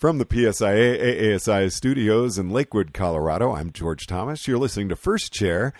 [0.00, 4.48] From the PSIA AASI studios in Lakewood, Colorado, I'm George Thomas.
[4.48, 5.74] You're listening to First Chair,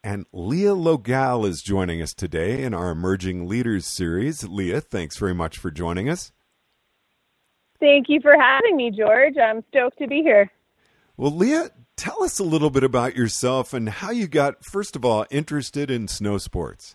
[0.00, 4.46] and Leah Logal is joining us today in our Emerging Leaders series.
[4.46, 6.30] Leah, thanks very much for joining us.
[7.80, 9.34] Thank you for having me, George.
[9.38, 10.52] I'm stoked to be here.
[11.16, 15.04] Well, Leah, tell us a little bit about yourself and how you got, first of
[15.04, 16.94] all, interested in snow sports.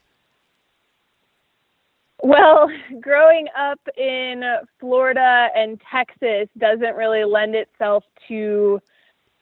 [2.21, 2.69] Well,
[3.01, 4.43] growing up in
[4.79, 8.79] Florida and Texas doesn't really lend itself to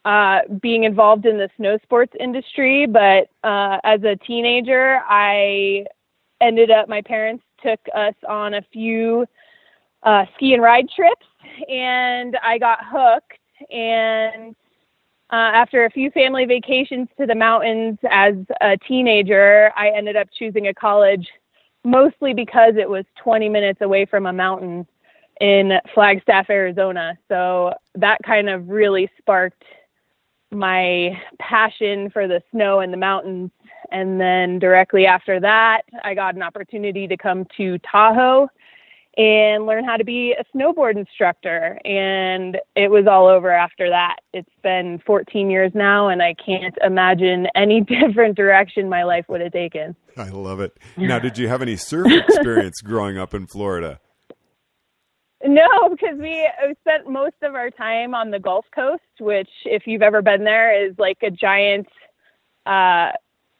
[0.05, 2.85] uh, being involved in the snow sports industry.
[2.87, 5.85] But uh, as a teenager, I
[6.41, 9.25] ended up, my parents took us on a few
[10.03, 11.25] uh, ski and ride trips,
[11.69, 13.33] and I got hooked.
[13.71, 14.55] And
[15.31, 20.27] uh, after a few family vacations to the mountains as a teenager, I ended up
[20.37, 21.27] choosing a college
[21.83, 24.87] mostly because it was 20 minutes away from a mountain
[25.39, 27.17] in Flagstaff, Arizona.
[27.27, 29.63] So that kind of really sparked
[30.51, 33.51] my passion for the snow and the mountains.
[33.91, 38.49] And then directly after that, I got an opportunity to come to Tahoe
[39.17, 41.79] and learn how to be a snowboard instructor.
[41.83, 44.17] And it was all over after that.
[44.31, 49.41] It's been 14 years now, and I can't imagine any different direction my life would
[49.41, 49.95] have taken.
[50.15, 50.77] I love it.
[50.95, 53.99] Now, did you have any surf experience growing up in Florida?
[55.43, 56.47] No, because we
[56.81, 60.87] spent most of our time on the Gulf Coast, which, if you've ever been there,
[60.87, 61.87] is like a giant
[62.65, 63.11] uh,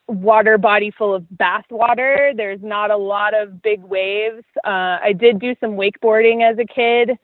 [0.08, 2.32] water body full of bath water.
[2.36, 4.44] There's not a lot of big waves.
[4.64, 7.18] Uh, I did do some wakeboarding as a kid,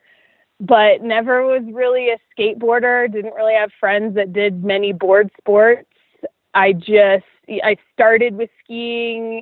[0.60, 3.12] but never was really a skateboarder.
[3.12, 5.88] Didn't really have friends that did many board sports.
[6.54, 9.42] I just I started with skiing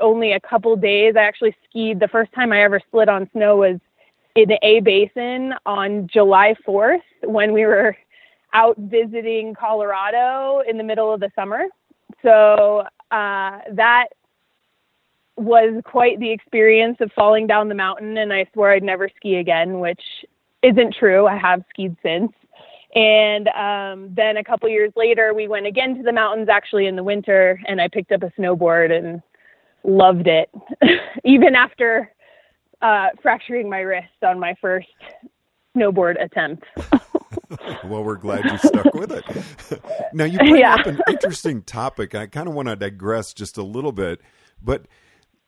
[0.00, 1.14] only a couple days.
[1.16, 3.80] I actually skied the first time I ever slid on snow was
[4.34, 7.96] in the A Basin on July 4th when we were
[8.52, 11.64] out visiting Colorado in the middle of the summer
[12.22, 14.06] so uh, that
[15.36, 19.36] was quite the experience of falling down the mountain, and I swore I'd never ski
[19.36, 20.02] again, which
[20.62, 21.26] isn't true.
[21.26, 22.32] I have skied since.
[22.94, 26.94] And um, then a couple years later, we went again to the mountains, actually in
[26.94, 29.20] the winter, and I picked up a snowboard and
[29.82, 30.48] loved it,
[31.24, 32.12] even after
[32.80, 34.88] uh, fracturing my wrist on my first
[35.76, 36.64] snowboard attempt.
[37.84, 39.24] Well, we're glad you stuck with it.
[40.12, 40.74] now, you bring yeah.
[40.74, 42.14] up an interesting topic.
[42.14, 44.20] I kind of want to digress just a little bit,
[44.62, 44.86] but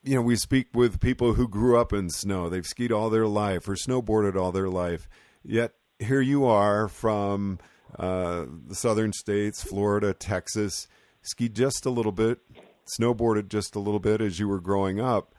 [0.07, 2.49] you know, we speak with people who grew up in snow.
[2.49, 5.09] They've skied all their life or snowboarded all their life.
[5.43, 7.59] Yet here you are from
[7.99, 10.87] uh, the southern states, Florida, Texas,
[11.23, 12.39] skied just a little bit,
[12.99, 15.35] snowboarded just a little bit as you were growing up.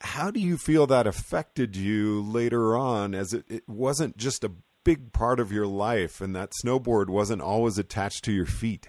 [0.00, 4.52] How do you feel that affected you later on as it, it wasn't just a
[4.88, 8.88] big part of your life and that snowboard wasn't always attached to your feet?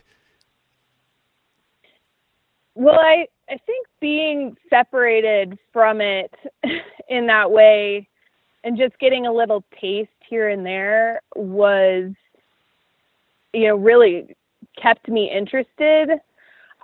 [2.74, 6.34] Well, I, I think being separated from it
[7.10, 8.08] in that way
[8.64, 12.14] and just getting a little taste here and there was,
[13.52, 14.38] you know, really
[14.82, 16.12] kept me interested.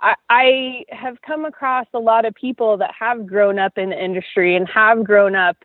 [0.02, 4.04] I, I have come across a lot of people that have grown up in the
[4.04, 5.56] industry and have grown up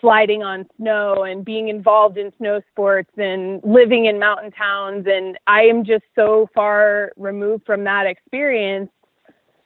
[0.00, 5.06] sliding on snow and being involved in snow sports and living in mountain towns.
[5.08, 8.90] And I am just so far removed from that experience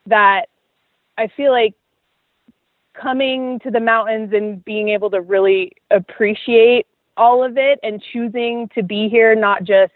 [0.07, 0.47] that
[1.19, 1.75] I feel like
[3.01, 6.87] coming to the mountains and being able to really appreciate
[7.17, 9.93] all of it and choosing to be here, not just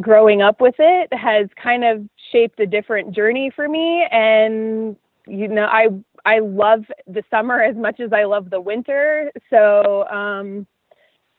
[0.00, 4.06] growing up with it, has kind of shaped a different journey for me.
[4.10, 5.88] And, you know, I
[6.26, 9.30] I love the summer as much as I love the winter.
[9.48, 10.66] So, um,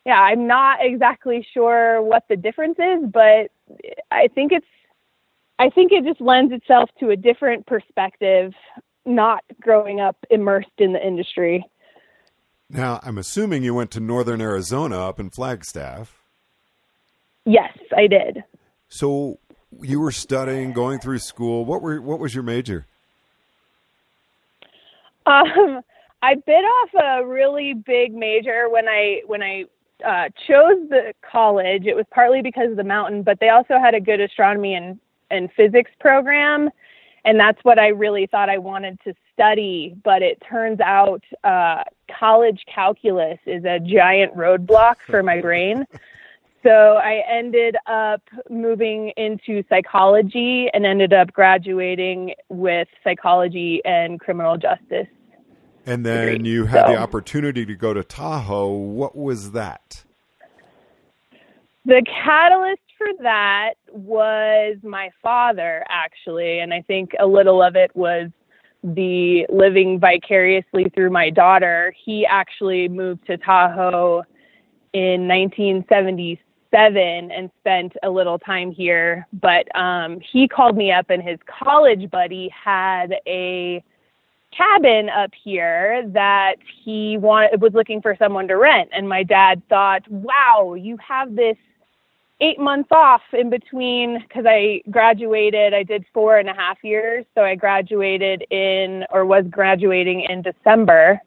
[0.06, 3.52] yeah, I'm not exactly sure what the difference is, but
[4.10, 4.66] I think it's,
[5.60, 8.54] I think it just lends itself to a different perspective,
[9.06, 11.66] not growing up immersed in the industry.
[12.70, 16.22] Now, I'm assuming you went to Northern Arizona up in Flagstaff.
[17.46, 18.44] Yes, I did.
[18.88, 19.40] So
[19.82, 21.66] you were studying, going through school.
[21.66, 22.86] What were what was your major?
[25.28, 25.82] Um,
[26.22, 29.66] I bit off a really big major when I when I
[30.06, 31.86] uh, chose the college.
[31.86, 35.00] It was partly because of the mountain, but they also had a good astronomy and
[35.30, 36.70] and physics program,
[37.26, 39.96] and that's what I really thought I wanted to study.
[40.04, 41.84] But it turns out uh,
[42.18, 45.86] college calculus is a giant roadblock for my brain.
[46.64, 54.58] So I ended up moving into psychology and ended up graduating with psychology and criminal
[54.58, 55.08] justice
[55.88, 56.92] and then you had so.
[56.92, 58.74] the opportunity to go to Tahoe.
[58.74, 60.04] What was that?
[61.86, 67.96] The catalyst for that was my father, actually, and I think a little of it
[67.96, 68.30] was
[68.84, 71.96] the living vicariously through my daughter.
[72.04, 74.24] He actually moved to Tahoe
[74.92, 79.26] in 1977 and spent a little time here.
[79.32, 83.82] But um, he called me up, and his college buddy had a
[84.58, 88.90] cabin up here that he wanted was looking for someone to rent.
[88.92, 91.58] And my dad thought, "Wow, you have this."
[92.40, 95.74] eight months off in between because I graduated.
[95.74, 97.26] I did four and a half years.
[97.34, 101.20] So I graduated in, or was graduating in December.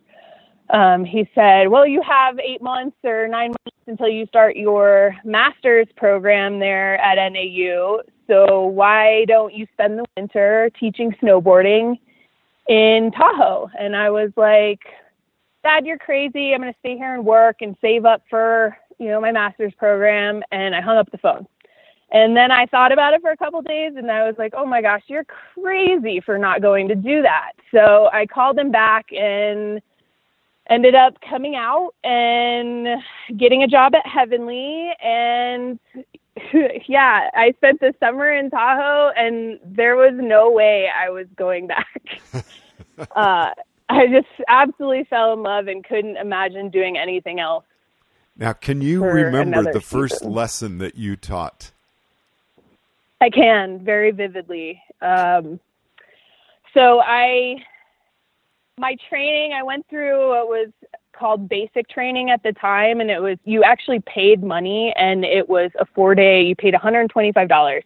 [0.70, 5.16] Um, he said, Well, you have eight months or nine months until you start your
[5.24, 8.02] master's program there at NAU.
[8.28, 11.98] So why don't you spend the winter teaching snowboarding
[12.70, 13.69] in Tahoe?
[13.78, 14.81] And I was like,
[15.62, 16.55] Dad, you're crazy.
[16.55, 19.72] I'm going to stay here and work and save up for you know, my master's
[19.75, 21.46] program and I hung up the phone.
[22.12, 24.67] And then I thought about it for a couple days and I was like, oh
[24.67, 27.52] my gosh, you're crazy for not going to do that.
[27.72, 29.81] So I called him back and
[30.69, 33.02] ended up coming out and
[33.37, 34.93] getting a job at Heavenly.
[35.02, 35.78] And
[36.88, 41.66] yeah, I spent the summer in Tahoe and there was no way I was going
[41.66, 42.02] back.
[42.98, 43.50] uh,
[43.88, 47.64] I just absolutely fell in love and couldn't imagine doing anything else.
[48.37, 51.72] Now, can you remember the first lesson that you taught?
[53.20, 54.82] I can very vividly.
[55.02, 55.60] Um,
[56.72, 57.56] so I,
[58.78, 60.69] my training, I went through what was
[61.12, 65.48] called basic training at the time, and it was you actually paid money, and it
[65.48, 66.42] was a four day.
[66.42, 67.84] You paid one hundred twenty five dollars,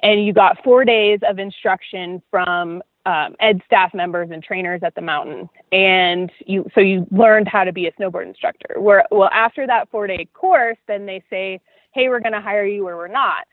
[0.00, 4.94] and you got four days of instruction from um, ed staff members and trainers at
[4.94, 8.80] the mountain, and you so you learned how to be a snowboard instructor.
[8.80, 11.60] Where well after that four day course, then they say,
[11.92, 13.46] hey, we're going to hire you or we're not.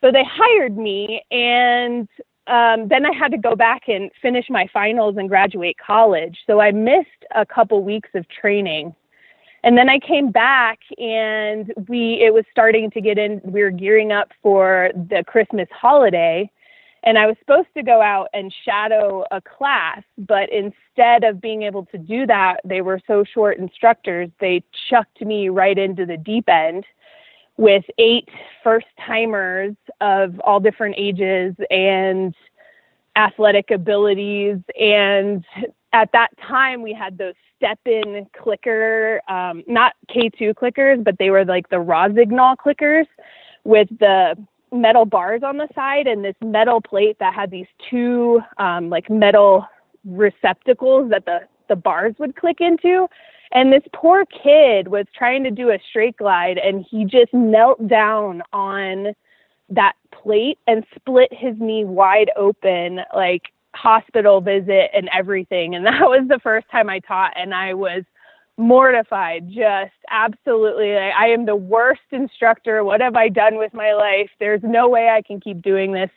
[0.00, 2.08] So they hired me, and
[2.48, 6.38] um, then I had to go back and finish my finals and graduate college.
[6.46, 8.94] So I missed a couple weeks of training.
[9.64, 13.72] And then I came back and we it was starting to get in we were
[13.72, 16.48] gearing up for the Christmas holiday
[17.04, 21.62] and I was supposed to go out and shadow a class, but instead of being
[21.62, 26.16] able to do that, they were so short instructors, they chucked me right into the
[26.16, 26.84] deep end
[27.58, 28.28] with eight
[28.64, 32.34] first timers of all different ages and
[33.16, 34.58] athletic abilities.
[34.80, 35.44] And
[35.92, 41.30] at that time, we had those step in clicker, um, not K2 clickers, but they
[41.30, 43.06] were like the Rossignol clickers
[43.64, 44.36] with the
[44.70, 49.10] metal bars on the side and this metal plate that had these two um, like
[49.10, 49.66] metal
[50.04, 53.06] receptacles that the the bars would click into
[53.52, 57.86] and this poor kid was trying to do a straight glide and he just knelt
[57.88, 59.14] down on
[59.70, 63.42] that plate and split his knee wide open like
[63.74, 65.74] hospital visit and everything.
[65.74, 68.04] And that was the first time I taught and I was
[68.60, 72.82] mortified just absolutely like, i am the worst instructor.
[72.82, 74.30] What have i done with my life?
[74.40, 76.10] There's no way i can keep doing this.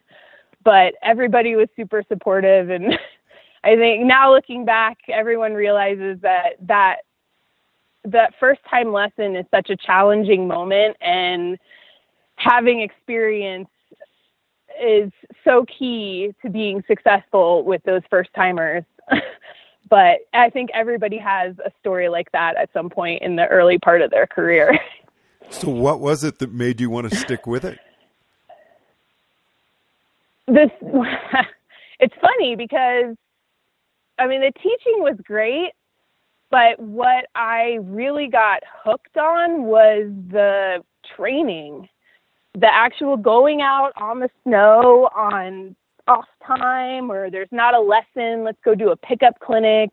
[0.64, 2.98] But everybody was super supportive and
[3.64, 7.02] i think now looking back everyone realizes that that
[8.06, 11.58] that first time lesson is such a challenging moment and
[12.36, 13.70] having experience
[14.82, 15.12] is
[15.44, 18.84] so key to being successful with those first timers
[19.92, 23.78] but I think everybody has a story like that at some point in the early
[23.78, 24.80] part of their career.
[25.50, 27.78] So, what was it that made you want to stick with it?
[30.48, 30.70] This,
[32.00, 33.18] it's funny because,
[34.18, 35.74] I mean, the teaching was great,
[36.52, 40.84] but what I really got hooked on was the
[41.16, 41.88] training,
[42.54, 45.76] the actual going out on the snow on
[46.08, 49.90] off time or there's not a lesson, let's go do a pickup clinic.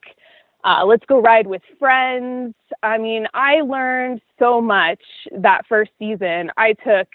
[0.65, 2.55] Uh, let's go ride with friends.
[2.83, 5.01] I mean, I learned so much
[5.31, 6.51] that first season.
[6.57, 7.07] I took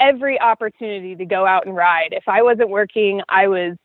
[0.00, 2.12] every opportunity to go out and ride.
[2.12, 3.76] If I wasn't working, I was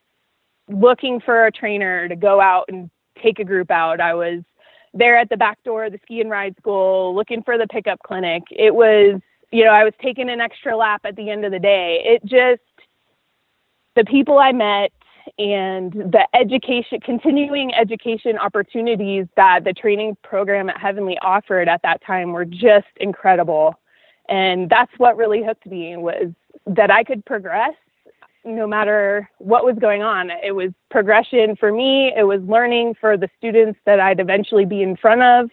[0.68, 2.90] looking for a trainer to go out and
[3.22, 4.00] take a group out.
[4.00, 4.42] I was
[4.94, 8.00] there at the back door of the ski and ride school looking for the pickup
[8.02, 8.42] clinic.
[8.50, 9.20] It was,
[9.52, 12.02] you know, I was taking an extra lap at the end of the day.
[12.04, 12.62] It just,
[13.94, 14.92] the people I met
[15.38, 22.02] and the education, continuing education opportunities that the training program at Heavenly offered at that
[22.04, 23.74] time were just incredible.
[24.28, 26.32] And that's what really hooked me was
[26.66, 27.74] that I could progress
[28.46, 30.30] no matter what was going on.
[30.30, 34.82] It was progression for me, it was learning for the students that I'd eventually be
[34.82, 35.50] in front of.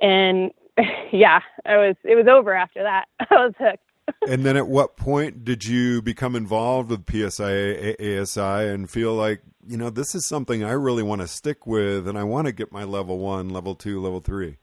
[0.00, 0.50] And
[1.12, 1.96] yeah, I was.
[2.04, 3.06] It was over after that.
[3.20, 3.82] I was hooked.
[4.28, 9.42] and then, at what point did you become involved with PSIA AASI and feel like
[9.66, 12.52] you know this is something I really want to stick with, and I want to
[12.52, 14.56] get my level one, level two, level three?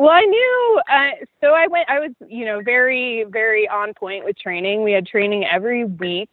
[0.00, 0.80] Well, I knew.
[0.90, 1.10] Uh,
[1.42, 1.90] so I went.
[1.90, 4.82] I was, you know, very, very on point with training.
[4.82, 6.32] We had training every week.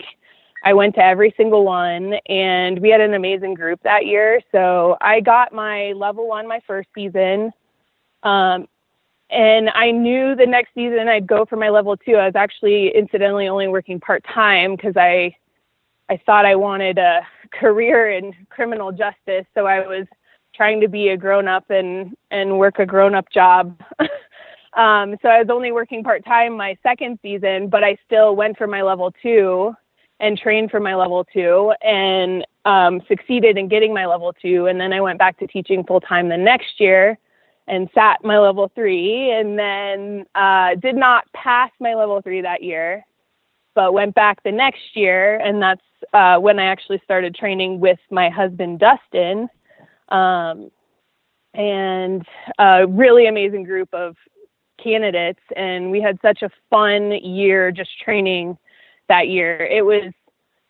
[0.63, 4.39] I went to every single one, and we had an amazing group that year.
[4.53, 7.51] So I got my level one my first season.
[8.23, 8.69] Um,
[9.31, 12.15] and I knew the next season I'd go for my level two.
[12.15, 15.35] I was actually incidentally only working part time because I
[16.09, 17.19] I thought I wanted a
[17.51, 19.45] career in criminal justice.
[19.53, 20.07] So I was
[20.57, 23.79] trying to be a grown up and and work a grown up job.
[24.73, 28.57] um, so I was only working part time my second season, but I still went
[28.57, 29.73] for my level two
[30.19, 34.65] and trained for my level two and um, succeeded in getting my level two.
[34.65, 37.17] And then I went back to teaching full time the next year
[37.67, 42.63] and sat my level three and then uh, did not pass my level three that
[42.63, 43.05] year,
[43.75, 45.37] but went back the next year.
[45.37, 45.81] And that's
[46.13, 49.49] uh, when I actually started training with my husband, Dustin.
[50.09, 50.71] Um,
[51.53, 52.25] and
[52.59, 54.15] a really amazing group of
[54.81, 55.39] candidates.
[55.55, 58.57] And we had such a fun year just training
[59.09, 59.65] that year.
[59.65, 60.13] It was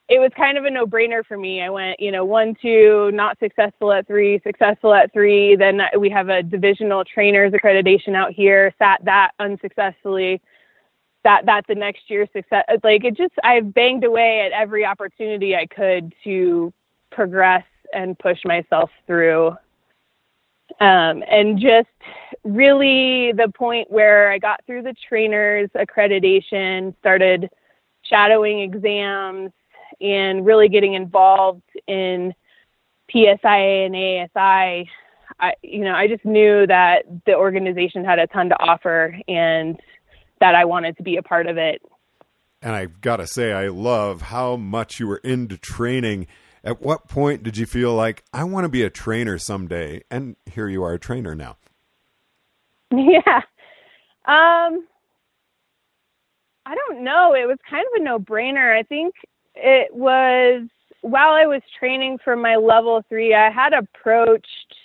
[0.09, 1.61] it was kind of a no-brainer for me.
[1.61, 5.57] I went, you know, one, two, not successful at three, successful at three.
[5.57, 8.73] Then we have a divisional trainers accreditation out here.
[8.79, 10.41] Sat that unsuccessfully.
[11.25, 12.63] That that the next year success.
[12.85, 16.71] Like it just, I banged away at every opportunity I could to
[17.11, 19.49] progress and push myself through.
[20.79, 21.87] Um, and just
[22.43, 27.49] really the point where I got through the trainers accreditation, started
[28.03, 29.51] shadowing exams,
[30.01, 32.33] and really getting involved in
[33.13, 34.87] PSIA and AASI,
[35.39, 39.79] I, you know, I just knew that the organization had a ton to offer and
[40.39, 41.81] that I wanted to be a part of it.
[42.61, 46.27] And I've got to say, I love how much you were into training.
[46.63, 50.03] At what point did you feel like, I want to be a trainer someday?
[50.09, 51.57] And here you are, a trainer now.
[52.91, 53.41] Yeah.
[54.25, 54.87] Um,
[56.65, 57.33] I don't know.
[57.33, 58.77] It was kind of a no brainer.
[58.77, 59.13] I think
[59.55, 60.67] it was
[61.01, 64.75] while I was training for my level three, I had approached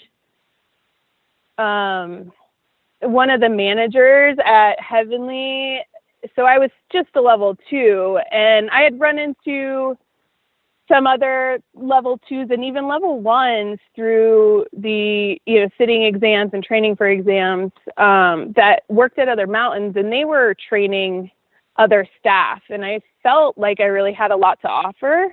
[1.58, 2.32] um,
[3.00, 5.80] one of the managers at Heavenly.
[6.36, 9.96] So I was just a level two, and I had run into
[10.92, 16.62] some other level twos and even level ones through the you know sitting exams and
[16.62, 21.30] training for exams um, that worked at other mountains, and they were training
[21.76, 22.60] other staff.
[22.68, 25.28] And I felt like I really had a lot to offer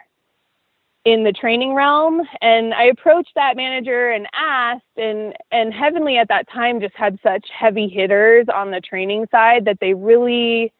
[1.05, 2.21] in the training realm.
[2.41, 7.19] And I approached that manager and asked, and, and Heavenly at that time just had
[7.23, 10.71] such heavy hitters on the training side that they really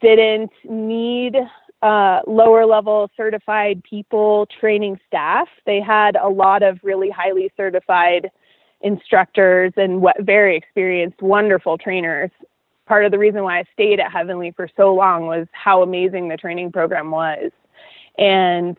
[0.00, 1.36] didn't need
[1.84, 5.48] uh, lower level certified people training staff.
[5.66, 8.30] They had a lot of really highly certified
[8.80, 12.30] instructors and what very experienced, wonderful trainers
[12.86, 16.28] part of the reason why I stayed at Heavenly for so long was how amazing
[16.28, 17.50] the training program was.
[18.18, 18.76] And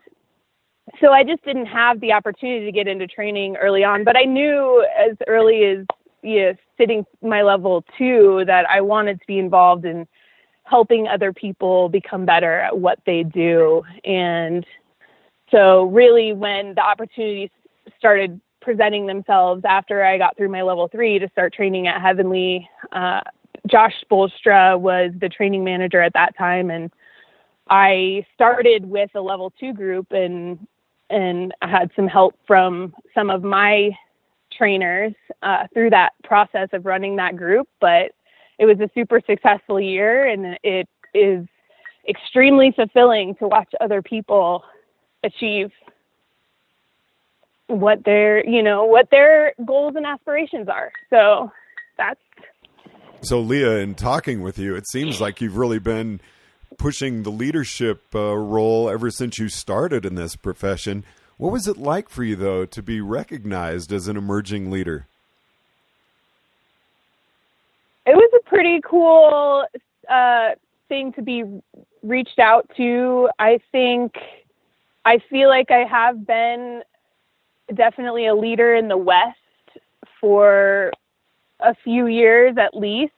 [1.00, 4.24] so I just didn't have the opportunity to get into training early on, but I
[4.24, 5.86] knew as early as
[6.22, 10.06] you know, sitting my level two that I wanted to be involved in
[10.66, 13.82] helping other people become better at what they do.
[14.04, 14.66] And
[15.50, 17.50] so really when the opportunities
[17.98, 22.68] started presenting themselves after I got through my level three to start training at Heavenly,
[22.92, 23.20] uh,
[23.68, 26.92] Josh Bolstra was the training manager at that time, and
[27.68, 30.66] I started with a level two group, and
[31.10, 33.90] and I had some help from some of my
[34.56, 37.68] trainers uh, through that process of running that group.
[37.80, 38.12] But
[38.58, 41.46] it was a super successful year, and it is
[42.08, 44.62] extremely fulfilling to watch other people
[45.24, 45.70] achieve
[47.68, 50.92] what their you know what their goals and aspirations are.
[51.10, 51.50] So
[51.98, 52.20] that's
[53.22, 56.20] so, Leah, in talking with you, it seems like you've really been
[56.78, 61.04] pushing the leadership uh, role ever since you started in this profession.
[61.36, 65.06] What was it like for you, though, to be recognized as an emerging leader?
[68.06, 69.66] It was a pretty cool
[70.08, 70.48] uh,
[70.88, 71.44] thing to be
[72.02, 73.28] reached out to.
[73.38, 74.14] I think
[75.04, 76.82] I feel like I have been
[77.74, 79.36] definitely a leader in the West
[80.18, 80.90] for
[81.60, 83.12] a few years at least.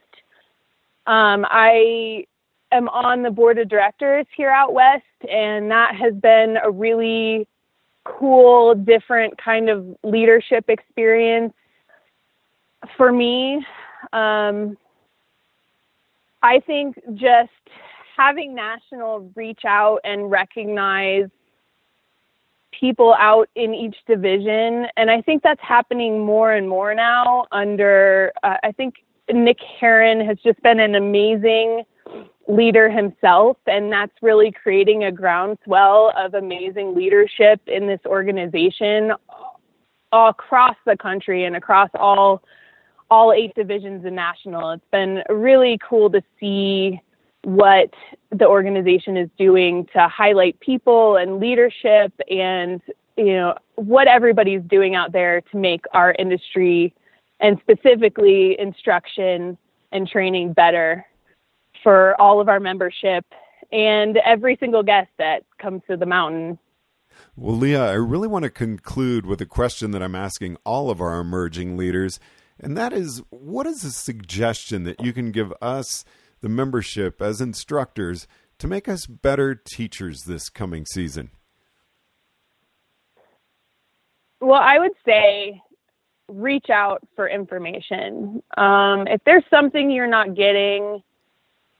[1.06, 2.24] Um, I
[2.72, 7.46] am on the board of directors here out west, and that has been a really
[8.02, 11.54] cool, different kind of leadership experience.
[12.96, 13.64] for me,
[14.12, 14.76] um,
[16.42, 17.50] I think just
[18.16, 21.28] having national reach out and recognize
[22.78, 27.46] people out in each division, and I think that's happening more and more now.
[27.50, 28.96] Under, uh, I think
[29.32, 31.84] Nick Herron has just been an amazing
[32.46, 39.12] leader himself, and that's really creating a groundswell of amazing leadership in this organization
[40.12, 42.42] across the country and across all
[43.10, 44.70] all eight divisions in national.
[44.70, 47.00] It's been really cool to see
[47.44, 47.90] what
[48.30, 52.82] the organization is doing to highlight people and leadership and
[53.16, 56.92] you know what everybody's doing out there to make our industry
[57.40, 59.56] and specifically instruction
[59.92, 61.06] and training better
[61.82, 63.24] for all of our membership
[63.72, 66.58] and every single guest that comes to the mountain.
[67.36, 71.00] Well, Leah, I really want to conclude with a question that I'm asking all of
[71.00, 72.20] our emerging leaders,
[72.60, 76.04] and that is what is a suggestion that you can give us,
[76.40, 78.26] the membership, as instructors,
[78.58, 81.30] to make us better teachers this coming season?
[84.40, 85.60] Well, I would say
[86.28, 88.42] reach out for information.
[88.56, 91.02] Um, if there's something you're not getting,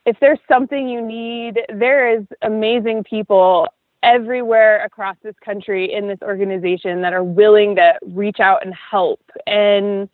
[0.06, 3.68] if there's something you need, there is amazing people
[4.02, 9.20] everywhere across this country in this organization that are willing to reach out and help.
[9.46, 10.08] And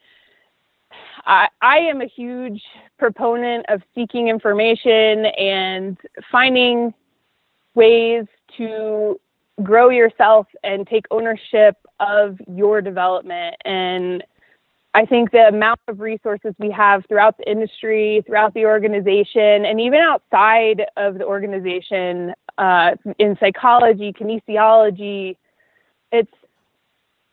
[1.26, 2.62] I, I am a huge
[2.98, 5.96] proponent of seeking information and
[6.30, 6.92] finding
[7.74, 8.26] ways
[8.56, 9.20] to
[9.62, 13.56] grow yourself and take ownership of your development.
[13.64, 14.22] And
[14.94, 19.80] I think the amount of resources we have throughout the industry, throughout the organization, and
[19.80, 25.36] even outside of the organization uh, in psychology, kinesiology,
[26.12, 26.30] it's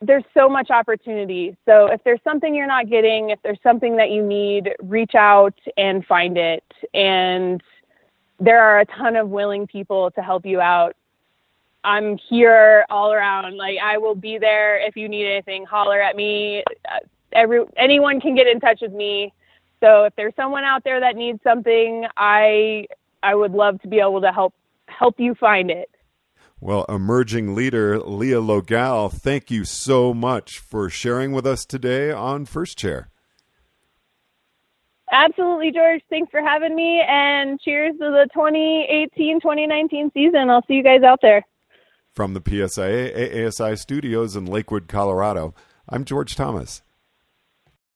[0.02, 1.56] there's so much opportunity.
[1.66, 5.54] So if there's something you're not getting, if there's something that you need, reach out
[5.78, 6.64] and find it.
[6.94, 7.62] And
[8.40, 10.96] there are a ton of willing people to help you out.
[11.84, 13.58] I'm here all around.
[13.58, 15.66] Like I will be there if you need anything.
[15.66, 16.64] Holler at me.
[16.90, 17.00] Uh,
[17.34, 19.34] every anyone can get in touch with me.
[19.80, 22.88] So if there's someone out there that needs something, I
[23.24, 24.54] I would love to be able to help
[24.88, 25.90] help you find it.
[26.64, 32.46] Well, emerging leader Leah Logal, thank you so much for sharing with us today on
[32.46, 33.10] First Chair.
[35.12, 36.04] Absolutely, George.
[36.12, 40.52] Thanks for having me, and cheers to the 2018 2019 season.
[40.52, 41.44] I'll see you guys out there.
[42.14, 45.56] From the PSIA AASI studios in Lakewood, Colorado,
[45.90, 46.84] I'm George Thomas.